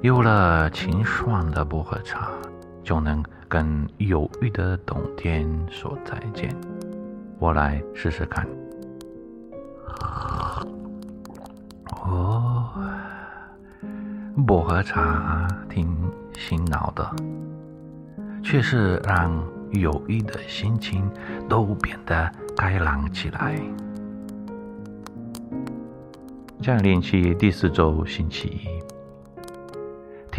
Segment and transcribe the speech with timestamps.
[0.00, 2.30] 有了清爽的薄荷茶，
[2.84, 6.54] 就能跟忧郁的冬天说再见。
[7.40, 8.46] 我来试试看。
[12.02, 12.70] 哦，
[14.46, 15.92] 薄荷茶挺
[16.38, 17.16] 醒脑的，
[18.40, 19.36] 却是让
[19.72, 21.10] 忧郁的心情
[21.48, 23.60] 都变得开朗起来。
[26.62, 28.77] 降临期第四周星期一。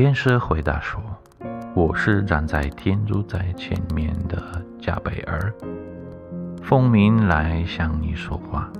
[0.01, 1.01] 天使回答说
[1.75, 4.41] ：“我是站在天主在前面的
[4.79, 5.53] 加贝尔，
[6.63, 8.71] 奉命来向你说话，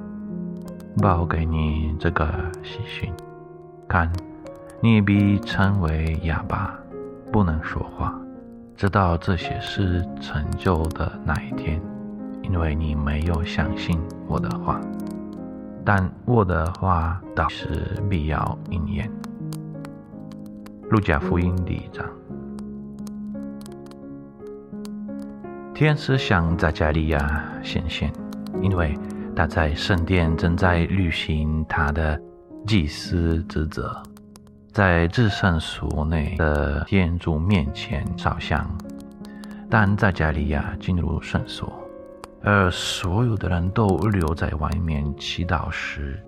[1.02, 2.26] 报给你这个
[2.64, 3.12] 喜讯。
[3.86, 4.10] 看，
[4.80, 6.74] 你必成为哑巴，
[7.34, 8.18] 不能说话，
[8.78, 11.82] 直到这些事成就的那一天，
[12.44, 14.80] 因为你没有相信我的话。
[15.84, 19.12] 但我的话倒是必要应验。”
[20.90, 22.04] 路加福音第一章，
[25.72, 28.12] 天使向扎加利亚显现，
[28.60, 28.98] 因为
[29.36, 32.20] 他在圣殿正在履行他的
[32.66, 34.02] 祭司职责，
[34.72, 38.68] 在至圣所内的天主面前烧香。
[39.70, 41.72] 但扎加利亚进入圣所，
[42.42, 46.20] 而所有的人都留在外面祈祷时，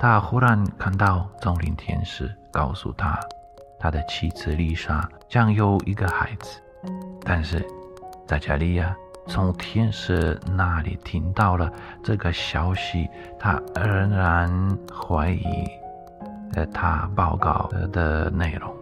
[0.00, 3.20] 他忽然看到众灵天使告诉他。
[3.78, 6.60] 他的妻子丽莎将有一个孩子，
[7.24, 7.64] 但是
[8.26, 11.72] 在加利亚从天使那里听到了
[12.02, 13.08] 这个消息，
[13.38, 15.68] 他仍然怀疑
[16.54, 18.74] 呃他报告的内容。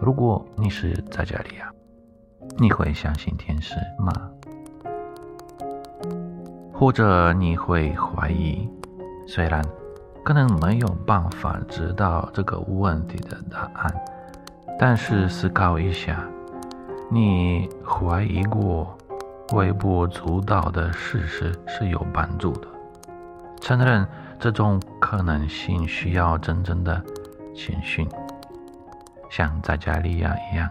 [0.00, 1.70] 如果你是在加利亚，
[2.58, 4.12] 你会相信天使吗？
[6.72, 8.68] 或者你会怀疑？
[9.26, 9.62] 虽然。
[10.24, 13.92] 可能没有办法知道这个问题的答案，
[14.78, 16.24] 但是思考一下，
[17.10, 18.96] 你怀疑过
[19.52, 22.68] 微不足道的事实是有帮助的。
[23.60, 24.06] 承认
[24.38, 27.02] 这种可能性需要真正的
[27.52, 28.08] 谦逊，
[29.28, 30.70] 像在加利亚一样，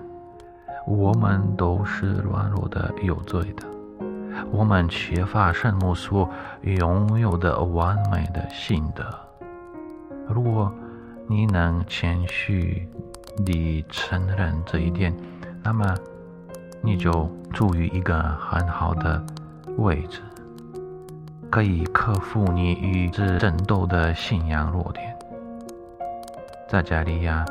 [0.87, 3.65] 我们都是软弱的、有罪的，
[4.49, 6.29] 我们缺乏圣母所
[6.61, 9.03] 拥有的完美的性德。
[10.33, 10.71] 如果
[11.27, 12.87] 你能谦虚
[13.45, 15.15] 地承认这一点，
[15.63, 15.95] 那么
[16.81, 19.23] 你就处于一个很好的
[19.77, 20.21] 位置，
[21.49, 25.17] 可以克服你与之争斗的信仰弱点。
[26.67, 27.45] 在加利亚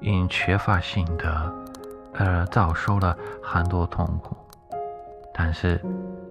[0.00, 1.52] 因缺乏信德
[2.14, 4.36] 而遭受了很多痛苦，
[5.32, 5.80] 但是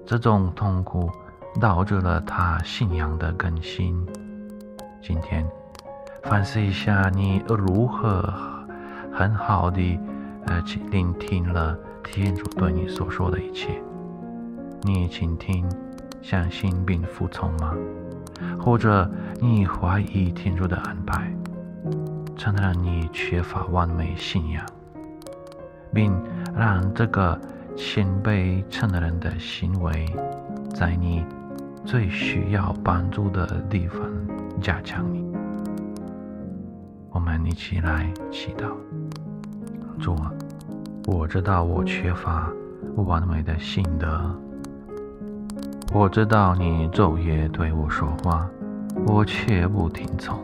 [0.05, 1.09] 这种痛苦
[1.59, 4.05] 导致了他信仰的更新。
[5.01, 5.49] 今天。
[6.23, 8.33] 反思一下，你如何
[9.11, 9.99] 很好的
[10.47, 13.81] 呃去聆听了天主对你所说的一切？
[14.81, 15.69] 你倾听、
[16.21, 17.75] 相信并服从吗？
[18.59, 21.31] 或者你怀疑天主的安排，
[22.37, 24.65] 承认你缺乏完美信仰，
[25.93, 26.13] 并
[26.55, 27.39] 让这个
[27.75, 30.05] 谦卑承认的行为，
[30.73, 31.25] 在你
[31.85, 34.01] 最需要帮助的地方
[34.61, 35.22] 加强你？
[37.43, 38.71] 你起来祈祷。
[39.99, 40.31] 主啊，
[41.05, 42.49] 我知道我缺乏
[42.95, 44.33] 完美的信德，
[45.93, 48.49] 我知道你昼夜对我说话，
[49.05, 50.39] 我却不听从。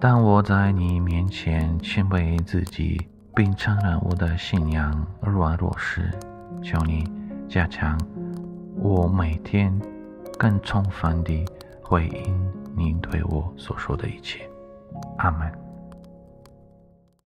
[0.00, 6.10] 当我在你面前谦卑自己，并承认我的信仰软弱时，
[6.62, 7.06] 求你
[7.48, 8.00] 加强
[8.76, 9.78] 我每天
[10.38, 11.44] 更充分地
[11.82, 14.48] 回应您对我所说的一切。
[15.22, 15.69] Amén.